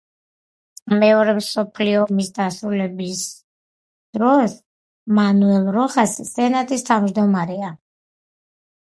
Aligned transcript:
მეორე 1.03 1.35
მსოფლიო 1.39 1.99
ომის 2.05 2.31
დასრულების 2.39 3.21
დროს 4.19 4.59
მანუელ 5.21 5.71
როხასი 5.81 6.29
სენატის 6.35 6.91
თავმჯდომარეა. 6.93 7.75